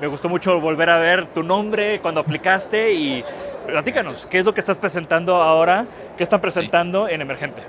[0.00, 3.24] me gustó mucho volver a ver tu nombre cuando aplicaste y
[3.66, 5.86] platícanos, ¿qué es lo que estás presentando ahora?
[6.16, 7.62] ¿Qué están presentando en Emergente?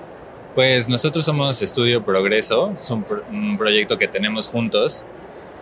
[0.55, 5.05] Pues nosotros somos Estudio Progreso, es un, pro- un proyecto que tenemos juntos.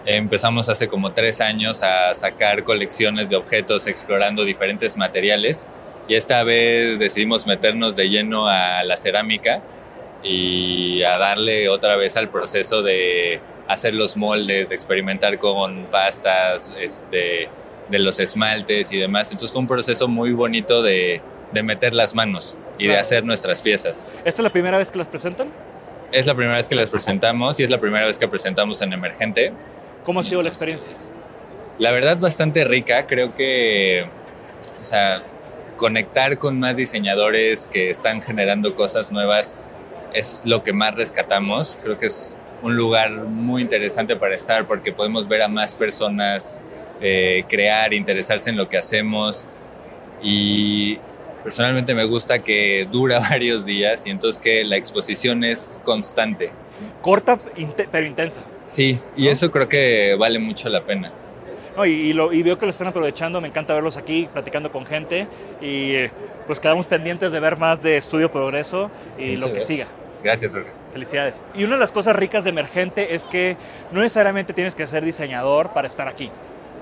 [0.06, 5.68] Empezamos hace como tres años a sacar colecciones de objetos explorando diferentes materiales
[6.08, 9.62] y esta vez decidimos meternos de lleno a la cerámica
[10.24, 16.76] y a darle otra vez al proceso de hacer los moldes, de experimentar con pastas,
[16.82, 17.48] este,
[17.88, 19.32] de los esmaltes y demás.
[19.32, 21.22] Entonces fue un proceso muy bonito de,
[21.54, 24.08] de meter las manos y de hacer nuestras piezas.
[24.26, 25.50] ¿Esta es la primera vez que las presentan?
[26.12, 28.92] Es la primera vez que las presentamos y es la primera vez que presentamos en
[28.92, 29.54] Emergente.
[30.04, 30.92] ¿Cómo ha sido la experiencia?
[31.78, 34.10] La verdad bastante rica, creo que,
[34.80, 35.22] o sea,
[35.78, 39.56] conectar con más diseñadores que están generando cosas nuevas
[40.12, 41.78] es lo que más rescatamos.
[41.84, 46.62] Creo que es un lugar muy interesante para estar porque podemos ver a más personas
[47.02, 49.48] eh, crear, interesarse en lo que hacemos
[50.22, 50.98] y
[51.44, 56.52] personalmente me gusta que dura varios días y entonces que la exposición es constante.
[57.02, 57.38] Corta
[57.92, 58.42] pero intensa.
[58.66, 61.12] Sí, y eso creo que vale mucho la pena.
[61.76, 64.70] No, y, y lo- y veo que lo están aprovechando, me encanta verlos aquí platicando
[64.72, 65.28] con gente
[65.62, 65.94] y
[66.46, 69.66] pues quedamos pendientes de ver más de Estudio Progreso y Muchas lo que gracias.
[69.66, 69.86] siga.
[70.24, 70.72] Gracias, Jorge.
[70.94, 71.42] Felicidades.
[71.54, 73.58] Y una de las cosas ricas de Emergente es que
[73.92, 76.32] no necesariamente tienes que ser diseñador para estar aquí.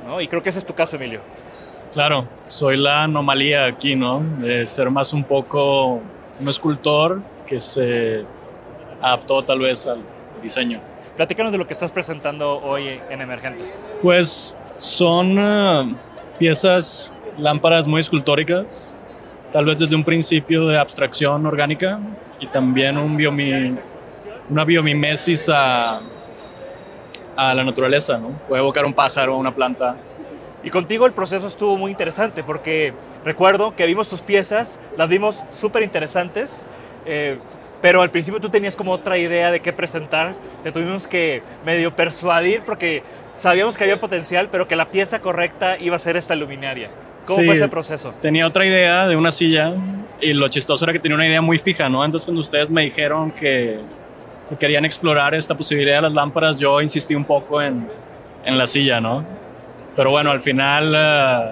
[0.06, 0.22] ¿no?
[0.22, 1.20] Y creo que ese es tu caso, Emilio.
[1.92, 4.22] Claro, soy la anomalía aquí, ¿no?
[4.40, 6.02] De ser más un poco
[6.40, 8.24] un escultor que se
[9.02, 10.00] adaptó tal vez al
[10.42, 10.80] diseño.
[11.16, 13.64] Platícanos de lo que estás presentando hoy en Emergente.
[14.02, 15.96] Pues son eh,
[16.38, 18.90] piezas, lámparas muy escultóricas,
[19.52, 22.00] tal vez desde un principio de abstracción orgánica
[22.40, 23.78] y también un biomi-
[24.50, 26.02] una biomimesis a,
[27.36, 28.30] a la naturaleza, ¿no?
[28.48, 29.96] Puede evocar un pájaro, una planta.
[30.64, 35.44] Y contigo el proceso estuvo muy interesante porque recuerdo que vimos tus piezas, las vimos
[35.52, 36.68] súper interesantes,
[37.06, 37.38] eh,
[37.82, 41.96] pero al principio tú tenías como otra idea de qué presentar, te tuvimos que medio
[41.96, 46.36] persuadir porque sabíamos que había potencial, pero que la pieza correcta iba a ser esta
[46.36, 46.90] luminaria.
[47.26, 48.14] ¿Cómo Sí, fue ese proceso?
[48.20, 49.74] Tenía otra idea de una silla
[50.20, 52.04] y lo chistoso era que tenía una idea muy fija, ¿no?
[52.04, 53.80] Entonces cuando ustedes me dijeron que,
[54.50, 57.88] que querían explorar esta posibilidad de las lámparas, yo insistí un poco en,
[58.46, 59.26] en la silla, ¿no?
[59.96, 61.52] Pero bueno, al final eh,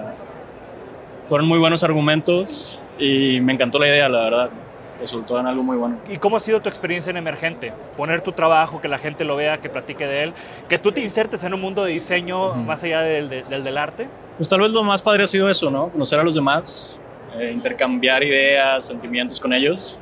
[1.28, 4.50] fueron muy buenos argumentos y me encantó la idea, la verdad.
[4.98, 5.98] Resultó en algo muy bueno.
[6.08, 7.70] ¿Y cómo ha sido tu experiencia en Emergente?
[7.98, 10.32] Poner tu trabajo, que la gente lo vea, que platique de él,
[10.70, 13.76] que tú te insertes en un mundo de diseño más allá del, de- del del
[13.76, 14.08] arte.
[14.38, 15.88] Pues tal vez lo más padre ha sido eso, ¿no?
[15.90, 16.98] Conocer a los demás,
[17.38, 19.98] eh, intercambiar ideas, sentimientos con ellos.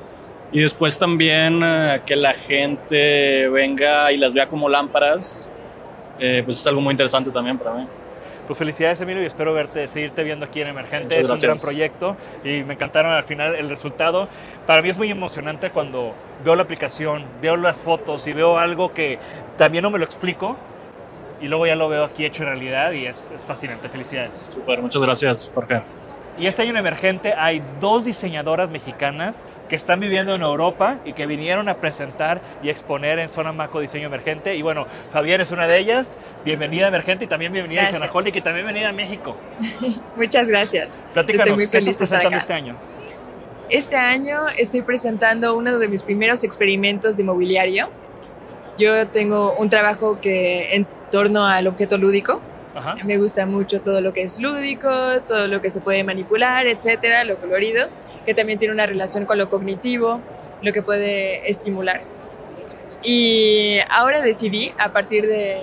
[0.54, 5.50] Y después también eh, que la gente venga y las vea como lámparas,
[6.20, 7.88] eh, pues es algo muy interesante también para mí.
[8.46, 11.20] Pues felicidades Emilio y espero verte, seguirte viendo aquí en Emergente.
[11.20, 14.28] Es un gran proyecto y me encantaron al final el resultado.
[14.64, 16.14] Para mí es muy emocionante cuando
[16.44, 19.18] veo la aplicación, veo las fotos y veo algo que
[19.58, 20.56] también no me lo explico
[21.40, 23.88] y luego ya lo veo aquí hecho en realidad y es, es fascinante.
[23.88, 24.50] Felicidades.
[24.54, 25.82] Super, muchas gracias, Jorge.
[26.36, 31.12] Y este año en Emergente hay dos diseñadoras mexicanas que están viviendo en Europa y
[31.12, 34.56] que vinieron a presentar y exponer en Zona Maco Diseño Emergente.
[34.56, 36.18] Y bueno, Fabián es una de ellas.
[36.44, 38.00] Bienvenida a Emergente y también bienvenida Gracias.
[38.00, 39.36] a Sanajolic y también bienvenida a México.
[40.16, 41.00] Muchas gracias.
[41.12, 42.36] Platícanos, Estoy muy ¿qué feliz estás de estar presentando acá.
[42.38, 42.76] este año?
[43.70, 47.90] Este año estoy presentando uno de mis primeros experimentos de mobiliario.
[48.76, 52.40] Yo tengo un trabajo que en torno al objeto lúdico.
[52.74, 52.96] Ajá.
[53.04, 54.88] Me gusta mucho todo lo que es lúdico,
[55.26, 57.88] todo lo que se puede manipular, etcétera, lo colorido,
[58.24, 60.20] que también tiene una relación con lo cognitivo,
[60.62, 62.02] lo que puede estimular.
[63.02, 65.62] Y ahora decidí, a partir de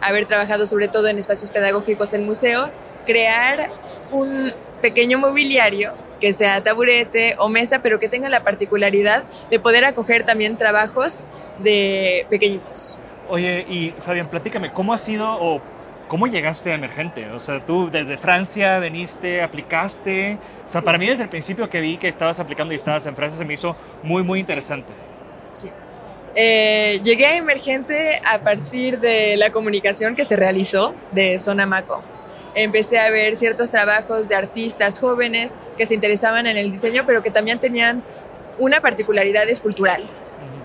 [0.00, 2.70] haber trabajado sobre todo en espacios pedagógicos en museo,
[3.06, 3.70] crear
[4.12, 9.84] un pequeño mobiliario que sea taburete o mesa, pero que tenga la particularidad de poder
[9.84, 11.24] acoger también trabajos
[11.58, 12.98] de pequeñitos.
[13.28, 15.60] Oye, y Fabián, platícame, ¿cómo ha sido o
[16.08, 17.30] cómo llegaste a Emergente?
[17.30, 20.38] O sea, tú desde Francia veniste, aplicaste.
[20.66, 23.16] O sea, para mí desde el principio que vi que estabas aplicando y estabas en
[23.16, 24.92] Francia se me hizo muy, muy interesante.
[25.50, 25.70] Sí.
[26.36, 32.02] Eh, llegué a Emergente a partir de la comunicación que se realizó de Zona Maco.
[32.56, 37.22] Empecé a ver ciertos trabajos de artistas jóvenes que se interesaban en el diseño, pero
[37.22, 38.02] que también tenían
[38.58, 40.08] una particularidad escultural.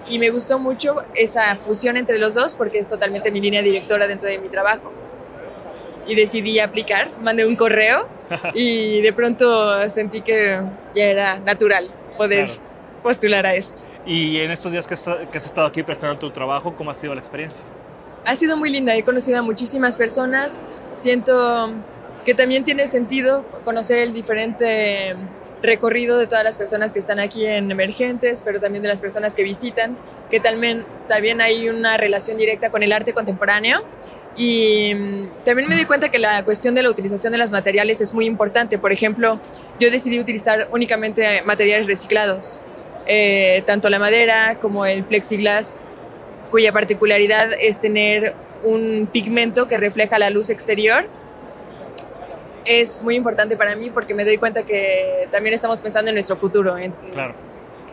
[0.08, 4.08] Y me gustó mucho esa fusión entre los dos porque es totalmente mi línea directora
[4.08, 4.92] dentro de mi trabajo.
[6.10, 8.08] Y decidí aplicar, mandé un correo
[8.54, 10.60] y de pronto sentí que
[10.96, 12.62] ya era natural poder Claro.
[13.04, 13.82] postular a esto.
[14.06, 16.96] Y en estos días que, has- que has estado aquí prestando tu trabajo, ¿cómo ha
[16.96, 17.64] sido la experiencia?
[18.26, 20.62] Ha sido muy linda, he conocido a muchísimas personas,
[20.96, 21.72] siento
[22.26, 25.16] que también tiene sentido conocer el diferente
[25.62, 29.36] recorrido de todas las personas que están aquí en Emergentes, pero también de las personas
[29.36, 29.98] que visitan,
[30.30, 33.84] que también, también hay una relación directa con el arte contemporáneo.
[34.36, 38.02] Y mm, también me di cuenta que la cuestión de la utilización de los materiales
[38.02, 38.78] es muy importante.
[38.78, 39.40] Por ejemplo,
[39.80, 42.62] yo decidí utilizar únicamente materiales reciclados,
[43.08, 45.80] eh, tanto la madera como el plexiglas
[46.52, 51.08] cuya particularidad es tener un pigmento que refleja la luz exterior.
[52.66, 56.36] Es muy importante para mí porque me doy cuenta que también estamos pensando en nuestro
[56.36, 57.34] futuro, en, Claro.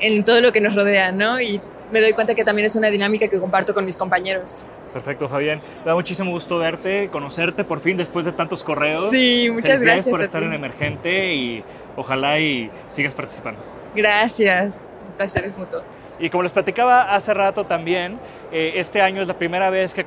[0.00, 1.40] en todo lo que nos rodea, ¿no?
[1.40, 1.60] Y
[1.92, 4.66] me doy cuenta que también es una dinámica que comparto con mis compañeros.
[4.96, 5.60] Perfecto, Fabián.
[5.80, 9.10] Me da muchísimo gusto verte, conocerte por fin después de tantos correos.
[9.10, 11.62] Sí, muchas gracias por estar en Emergente y
[11.98, 13.60] ojalá y sigas participando.
[13.94, 15.82] Gracias, un placer es mutuo.
[16.18, 18.18] Y como les platicaba hace rato también,
[18.50, 20.06] eh, este año es la primera vez que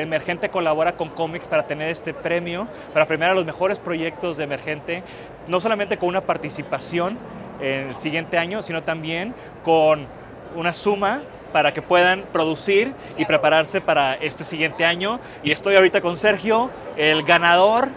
[0.00, 4.44] Emergente colabora con Comics para tener este premio, para premiar a los mejores proyectos de
[4.44, 5.02] Emergente,
[5.48, 7.18] no solamente con una participación
[7.60, 10.06] en el siguiente año, sino también con
[10.54, 15.20] una suma para que puedan producir y prepararse para este siguiente año.
[15.42, 17.88] Y estoy ahorita con Sergio, el ganador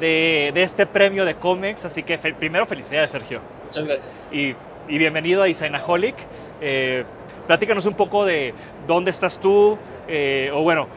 [0.00, 3.40] de, de este premio de Comics, así que fe- primero felicidades Sergio.
[3.64, 4.28] Muchas gracias.
[4.32, 4.54] Y,
[4.88, 6.16] y bienvenido a Designaholic.
[6.60, 7.04] Eh,
[7.46, 8.54] platícanos un poco de
[8.86, 10.88] dónde estás tú, eh, o bueno,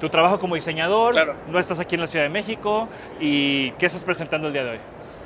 [0.00, 1.14] tu trabajo como diseñador,
[1.48, 2.88] no estás aquí en la Ciudad de México
[3.20, 4.78] y qué estás presentando el día de hoy.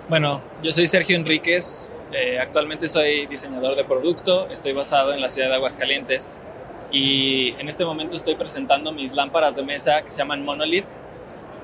[0.09, 5.29] Bueno, yo soy Sergio Enríquez, eh, actualmente soy diseñador de producto, estoy basado en la
[5.29, 6.41] ciudad de Aguascalientes
[6.93, 10.87] y en este momento estoy presentando mis lámparas de mesa que se llaman Monolith.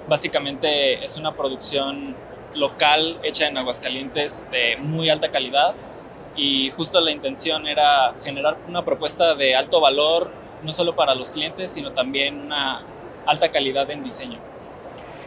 [0.09, 2.17] Básicamente es una producción
[2.57, 5.75] local hecha en Aguascalientes de muy alta calidad
[6.35, 10.31] y justo la intención era generar una propuesta de alto valor,
[10.65, 12.83] no solo para los clientes, sino también una
[13.25, 14.39] alta calidad en diseño.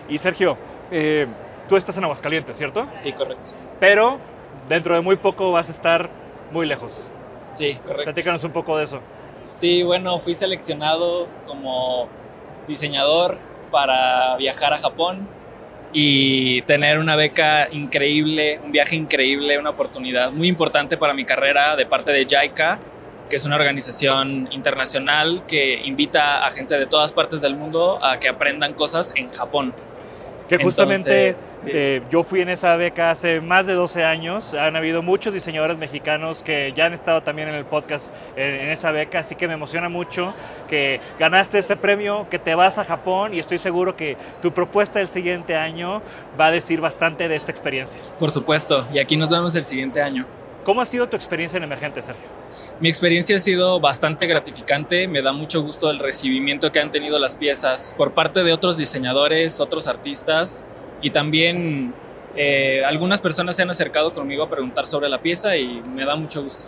[0.10, 0.58] Y Sergio,
[0.92, 1.28] eh,
[1.70, 2.88] tú estás en Aguascalientes, ¿cierto?
[2.96, 3.50] Sí, correcto.
[3.80, 4.20] Pero
[4.68, 6.10] dentro de muy poco vas a estar
[6.52, 7.10] muy lejos.
[7.54, 8.04] Sí, correcto.
[8.06, 9.00] Platícanos un poco de eso.
[9.54, 12.08] Sí, bueno, fui seleccionado como
[12.68, 13.38] diseñador
[13.72, 15.28] para viajar a Japón
[15.92, 21.76] y tener una beca increíble, un viaje increíble, una oportunidad muy importante para mi carrera
[21.76, 22.80] de parte de JICA,
[23.30, 28.20] que es una organización internacional que invita a gente de todas partes del mundo a
[28.20, 29.74] que aprendan cosas en Japón.
[30.48, 31.70] Que justamente Entonces, sí.
[31.74, 34.54] eh, yo fui en esa beca hace más de 12 años.
[34.54, 38.70] Han habido muchos diseñadores mexicanos que ya han estado también en el podcast en, en
[38.70, 40.34] esa beca, así que me emociona mucho
[40.70, 45.00] que ganaste este premio, que te vas a Japón y estoy seguro que tu propuesta
[45.00, 46.02] del siguiente año
[46.40, 48.02] va a decir bastante de esta experiencia.
[48.20, 50.26] Por supuesto, y aquí nos vemos el siguiente año.
[50.64, 52.24] ¿Cómo ha sido tu experiencia en Emergente, Sergio?
[52.80, 57.20] Mi experiencia ha sido bastante gratificante, me da mucho gusto el recibimiento que han tenido
[57.20, 60.66] las piezas por parte de otros diseñadores, otros artistas
[61.02, 61.94] y también
[62.38, 66.16] eh, algunas personas se han acercado conmigo a preguntar sobre la pieza y me da
[66.16, 66.66] mucho gusto.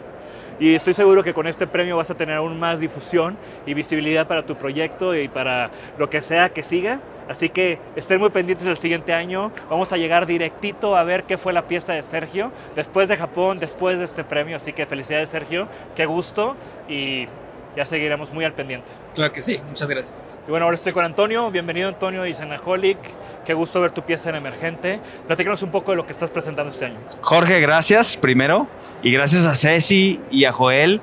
[0.59, 4.27] Y estoy seguro que con este premio vas a tener aún más difusión y visibilidad
[4.27, 6.99] para tu proyecto y para lo que sea que siga.
[7.29, 9.51] Así que estén muy pendientes del siguiente año.
[9.69, 13.59] Vamos a llegar directito a ver qué fue la pieza de Sergio después de Japón,
[13.59, 14.57] después de este premio.
[14.57, 16.55] Así que felicidades Sergio, qué gusto
[16.87, 17.27] y
[17.75, 18.87] ya seguiremos muy al pendiente.
[19.13, 20.39] Claro que sí, muchas gracias.
[20.47, 21.51] Y bueno, ahora estoy con Antonio.
[21.51, 22.97] Bienvenido Antonio de Isanaholic.
[23.45, 24.99] Qué gusto ver tu pieza en Emergente.
[25.27, 26.97] Platícanos un poco de lo que estás presentando este año.
[27.21, 28.67] Jorge, gracias primero.
[29.03, 31.01] Y gracias a Ceci y a Joel.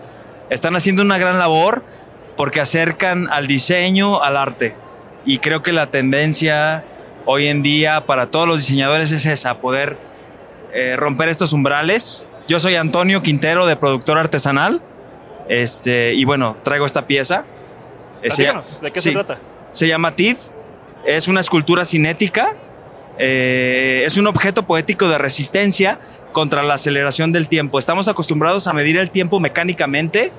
[0.50, 1.84] Están haciendo una gran labor
[2.36, 4.74] porque acercan al diseño al arte.
[5.24, 6.84] Y creo que la tendencia
[7.26, 9.98] hoy en día para todos los diseñadores es esa, poder
[10.72, 12.26] eh, romper estos umbrales.
[12.48, 14.82] Yo soy Antonio Quintero de Productor Artesanal.
[15.48, 17.44] Este, y bueno, traigo esta pieza.
[18.22, 19.38] Eh, Platícanos, ¿de qué se trata?
[19.70, 20.36] Se llama TID.
[21.06, 22.56] Es una escultura cinética.
[23.18, 25.98] Eh, es un objeto poético de resistencia
[26.32, 27.78] contra la aceleración del tiempo.
[27.78, 30.32] Estamos acostumbrados a medir el tiempo mecánicamente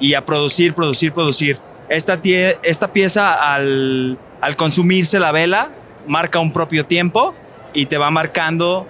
[0.00, 1.58] y a producir, producir, producir.
[1.92, 5.68] Esta, tie- esta pieza al, al consumirse la vela
[6.06, 7.34] marca un propio tiempo
[7.74, 8.86] y te va marcando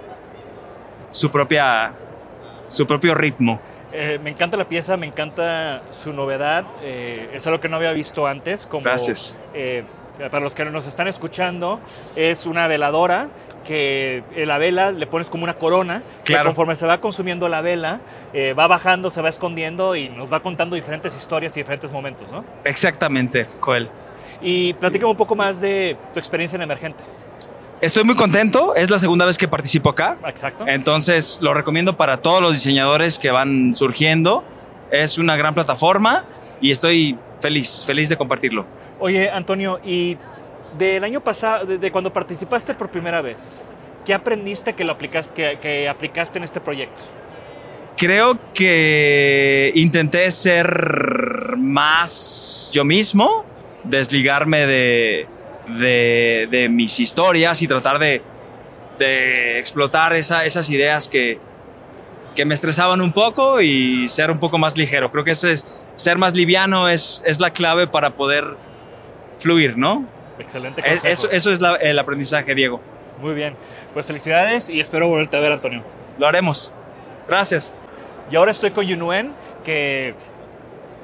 [1.10, 1.92] su, propia,
[2.68, 3.60] su propio ritmo.
[3.92, 6.64] Eh, me encanta la pieza, me encanta su novedad.
[6.82, 8.66] eh, es algo que no había visto antes.
[8.66, 9.36] Como, Gracias.
[9.52, 9.82] eh,
[10.30, 11.80] para los que nos están escuchando,
[12.14, 13.28] es una veladora
[13.62, 16.02] que la vela le pones como una corona.
[16.24, 16.50] que Claro.
[16.50, 18.00] conforme se va consumiendo la vela,
[18.32, 22.30] eh, va bajando, se va escondiendo y nos va contando diferentes historias y diferentes momentos,
[22.30, 22.44] ¿no?
[22.64, 23.88] Exactamente, Joel.
[24.40, 26.98] Y platícame un poco más de tu experiencia en Emergente.
[27.80, 30.16] Estoy muy contento, es la segunda vez que participo acá.
[30.26, 30.64] Exacto.
[30.68, 34.44] Entonces lo recomiendo para todos los diseñadores que van surgiendo.
[34.90, 36.24] Es una gran plataforma
[36.60, 38.64] y estoy feliz, feliz de compartirlo.
[39.00, 40.16] Oye, Antonio, y
[40.78, 43.60] del año pasado, de, cuando participaste por primera vez,
[44.04, 47.04] ¿qué aprendiste que, lo aplicaste, que, aplicaste en este proyecto?
[47.96, 53.44] Creo que intenté ser más yo mismo,
[53.84, 55.28] desligarme de,
[55.68, 58.22] de, mis historias y tratar de,
[58.98, 61.38] de explotar esa- esas ideas que,
[62.34, 65.12] que me estresaban un poco y ser un poco más ligero.
[65.12, 68.56] Creo que ese es, ser más liviano es, es la clave para poder
[69.38, 70.06] fluir, ¿no?
[70.42, 70.82] Excelente.
[70.82, 71.06] Consejo.
[71.08, 72.80] eso, eso es la- el aprendizaje, Diego.
[73.20, 73.56] Muy bien.
[73.94, 75.82] Pues felicidades y espero volverte a ver, Antonio.
[76.18, 76.72] Lo haremos.
[77.28, 77.74] Gracias.
[78.30, 79.32] Y ahora estoy con Yunuen,
[79.64, 80.14] que es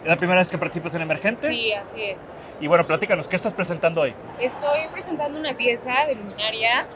[0.05, 1.49] la primera vez que participas en Emergente.
[1.51, 2.41] Sí, así es.
[2.61, 4.14] Y bueno, platícanos, ¿qué estás presentando hoy?
[4.41, 6.86] Estoy presentando una pieza de luminaria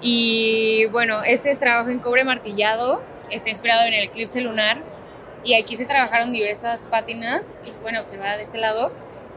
[0.00, 4.78] y bueno, este es trabajo en cobre martillado, está inspirado en el eclipse lunar
[5.44, 8.92] y aquí se trabajaron diversas pátinas que se pueden observar de este lado.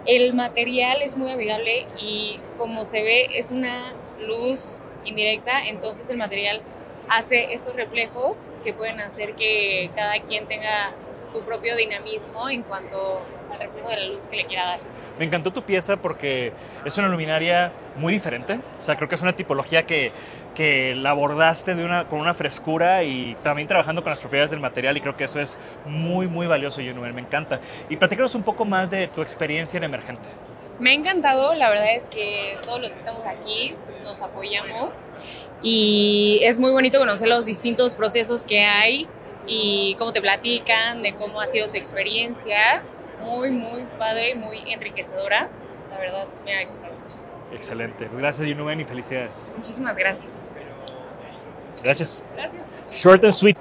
[0.05, 6.17] El material es muy amigable y como se ve es una luz indirecta, entonces el
[6.17, 6.61] material
[7.07, 10.93] hace estos reflejos que pueden hacer que cada quien tenga
[11.25, 13.21] su propio dinamismo en cuanto
[13.57, 14.79] reflejo de la luz que le quiera dar.
[15.19, 16.53] Me encantó tu pieza porque
[16.85, 18.59] es una luminaria muy diferente.
[18.81, 20.11] O sea, creo que es una tipología que,
[20.55, 24.59] que la abordaste de una, con una frescura y también trabajando con las propiedades del
[24.59, 27.13] material y creo que eso es muy, muy valioso, Yunuen.
[27.13, 27.59] Me encanta.
[27.89, 30.27] Y platícanos un poco más de tu experiencia en Emergente.
[30.79, 35.07] Me ha encantado, la verdad es que todos los que estamos aquí nos apoyamos
[35.61, 39.07] y es muy bonito conocer los distintos procesos que hay
[39.47, 42.83] y cómo te platican, de cómo ha sido su experiencia.
[43.23, 45.49] Muy, muy padre, muy enriquecedora.
[45.89, 47.15] La verdad, me ha gustado mucho.
[47.53, 48.09] Excelente.
[48.11, 49.53] Gracias, Yunuen, y felicidades.
[49.55, 50.51] Muchísimas gracias.
[51.83, 52.23] Gracias.
[52.35, 52.61] Gracias.
[52.91, 53.57] Short and sweet.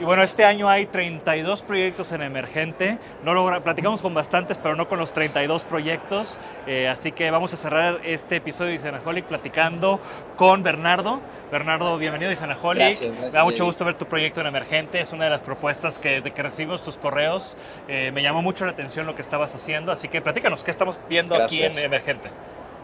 [0.00, 2.98] Y bueno, este año hay 32 proyectos en Emergente.
[3.22, 6.40] No logra, platicamos con bastantes, pero no con los 32 proyectos.
[6.66, 10.00] Eh, así que vamos a cerrar este episodio de Isanaholic platicando
[10.36, 11.20] con Bernardo.
[11.52, 12.82] Bernardo, bienvenido a Isanaholic.
[12.82, 14.98] Gracias, gracias, Me da mucho gusto ver tu proyecto en Emergente.
[14.98, 18.64] Es una de las propuestas que desde que recibimos tus correos eh, me llamó mucho
[18.64, 19.92] la atención lo que estabas haciendo.
[19.92, 21.76] Así que platícanos, ¿qué estamos viendo Gracias.
[21.76, 22.30] aquí en Emergente?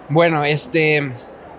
[0.09, 1.11] Bueno, este,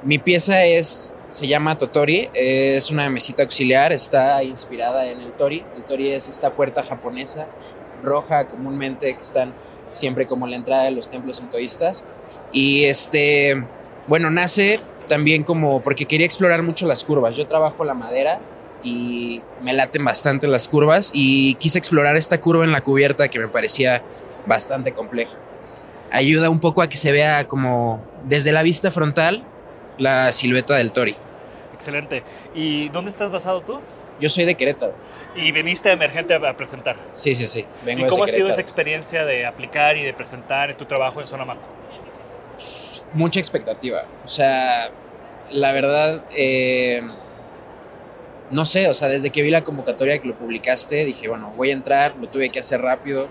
[0.04, 5.64] mi pieza es, se llama Totori, es una mesita auxiliar, está inspirada en el Tori.
[5.76, 7.48] El Tori es esta puerta japonesa,
[8.04, 9.54] roja comúnmente, que están
[9.90, 12.04] siempre como la entrada de los templos sintoístas.
[12.52, 13.64] Y este,
[14.08, 17.36] bueno, nace también como porque quería explorar mucho las curvas.
[17.36, 18.40] Yo trabajo la madera
[18.82, 23.38] y me laten bastante las curvas y quise explorar esta curva en la cubierta que
[23.38, 24.02] me parecía
[24.48, 25.38] bastante compleja
[26.12, 29.46] ayuda un poco a que se vea como desde la vista frontal
[30.02, 31.16] la silueta del Tori.
[31.76, 32.24] Excelente.
[32.56, 33.80] ¿Y dónde estás basado tú?
[34.20, 34.94] Yo soy de Querétaro.
[35.36, 36.98] Y viniste a Emergente a presentar.
[37.14, 37.66] Sí, sí, sí.
[37.86, 41.28] Vengo ¿Y cómo ha sido esa experiencia de aplicar y de presentar tu trabajo en
[41.28, 41.62] Sonamaco?
[43.14, 44.06] Mucha expectativa.
[44.26, 44.90] O sea,
[45.52, 47.02] la verdad, eh,
[48.50, 51.70] no sé, o sea, desde que vi la convocatoria que lo publicaste, dije, bueno, voy
[51.70, 53.28] a entrar, lo tuve que hacer rápido.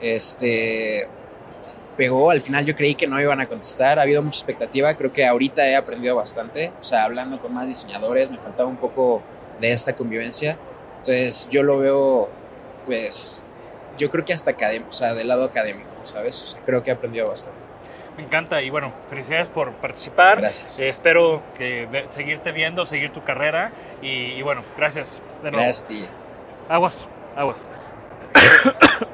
[0.00, 1.06] Este
[1.98, 5.12] pegó, al final yo creí que no iban a contestar, ha habido mucha expectativa, creo
[5.12, 9.20] que ahorita he aprendido bastante, o sea, hablando con más diseñadores, me faltaba un poco
[9.60, 10.56] de esta convivencia,
[10.98, 12.30] entonces yo lo veo,
[12.86, 13.42] pues,
[13.98, 16.40] yo creo que hasta académico, o sea, del lado académico, ¿sabes?
[16.42, 17.66] O sea, creo que he aprendido bastante.
[18.16, 20.40] Me encanta y bueno, felicidades por participar.
[20.40, 20.80] Gracias.
[20.80, 23.70] Eh, espero que seguirte viendo, seguir tu carrera
[24.02, 25.22] y, y bueno, gracias.
[25.42, 25.58] De nuevo.
[25.58, 26.04] Gracias a ti.
[26.68, 27.70] Aguas, aguas.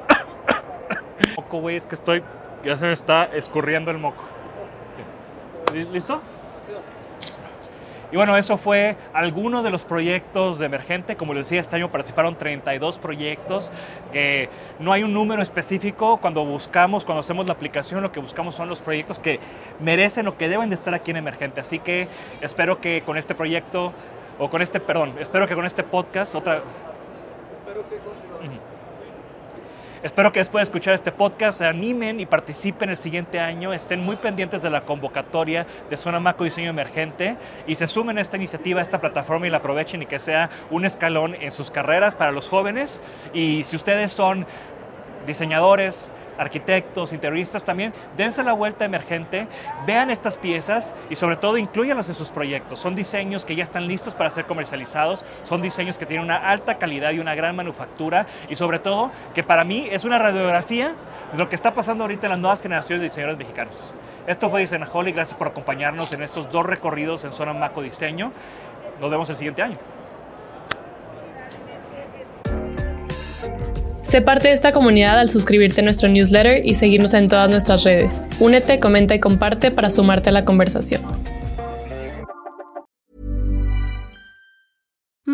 [1.35, 2.23] moco, güey, es que estoy,
[2.65, 4.23] ya se me está escurriendo el moco.
[5.73, 6.21] ¿Li- ¿Listo?
[8.11, 11.15] Y bueno, eso fue algunos de los proyectos de Emergente.
[11.17, 13.71] Como les decía, este año participaron 32 proyectos,
[14.13, 14.47] que
[14.79, 16.17] no hay un número específico.
[16.17, 19.39] Cuando buscamos, cuando hacemos la aplicación, lo que buscamos son los proyectos que
[19.79, 21.59] merecen o que deben de estar aquí en Emergente.
[21.61, 22.07] Así que
[22.41, 23.91] espero que con este proyecto,
[24.39, 26.61] o con este, perdón, espero que con este podcast, otra...
[28.45, 28.74] Ujú.
[30.05, 34.01] Espero que después de escuchar este podcast se animen y participen el siguiente año, estén
[34.01, 38.37] muy pendientes de la convocatoria de Zona Maco Diseño Emergente y se sumen a esta
[38.37, 42.13] iniciativa, a esta plataforma y la aprovechen y que sea un escalón en sus carreras
[42.13, 43.01] para los jóvenes.
[43.33, 44.45] Y si ustedes son
[45.25, 49.47] diseñadores, arquitectos, interioristas también, dense la vuelta emergente,
[49.85, 52.79] vean estas piezas y sobre todo incluyanlas en sus proyectos.
[52.79, 56.77] Son diseños que ya están listos para ser comercializados, son diseños que tienen una alta
[56.77, 60.93] calidad y una gran manufactura y sobre todo que para mí es una radiografía
[61.31, 63.93] de lo que está pasando ahorita en las nuevas generaciones de diseñadores mexicanos.
[64.27, 68.31] Esto fue Diseñaholic, gracias por acompañarnos en estos dos recorridos en Zona Maco Diseño.
[68.99, 69.77] Nos vemos el siguiente año.
[74.15, 77.83] Sé parte de esta comunidad al suscribirte a nuestro newsletter y seguirnos en todas nuestras
[77.83, 78.29] redes.
[78.39, 81.01] Únete, comenta y comparte para sumarte a la conversación.